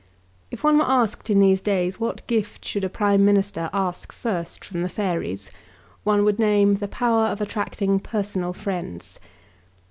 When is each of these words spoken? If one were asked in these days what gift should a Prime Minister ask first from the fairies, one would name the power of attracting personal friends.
If 0.49 0.63
one 0.63 0.79
were 0.79 0.85
asked 0.89 1.29
in 1.29 1.39
these 1.39 1.61
days 1.61 1.99
what 1.99 2.25
gift 2.25 2.65
should 2.65 2.83
a 2.83 2.89
Prime 2.89 3.23
Minister 3.23 3.69
ask 3.71 4.11
first 4.11 4.65
from 4.65 4.81
the 4.81 4.89
fairies, 4.89 5.51
one 6.03 6.23
would 6.25 6.39
name 6.39 6.77
the 6.77 6.87
power 6.87 7.27
of 7.27 7.39
attracting 7.39 7.99
personal 7.99 8.51
friends. 8.51 9.19